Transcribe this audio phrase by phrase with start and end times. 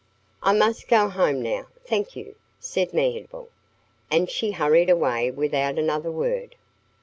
[0.41, 3.49] "I must go home now, thank you!" said Mehitable.
[4.09, 6.55] And she hurried away without another word.